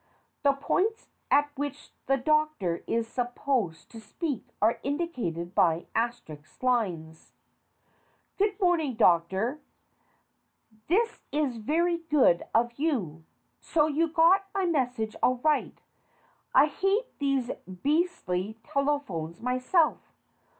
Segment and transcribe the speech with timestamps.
[0.41, 7.33] (The points at which the DOCTOR is supposed to speak are indicated by asterisk lines.)
[8.39, 9.59] Good morning, Doctor.
[10.87, 13.25] This is very good of you.
[13.59, 15.79] So you got my message all right
[16.55, 17.51] I hate these
[17.83, 19.99] beastly telephones myself.